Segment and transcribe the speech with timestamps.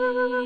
[0.00, 0.40] 朝露。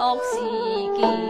[0.00, 1.29] 学西医